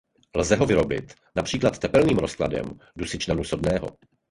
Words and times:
Lze 0.35 0.55
ho 0.55 0.65
vyrobit 0.65 1.13
například 1.35 1.79
tepelným 1.79 2.17
rozkladem 2.17 2.79
dusičnanu 2.95 3.43
sodného. 3.43 3.87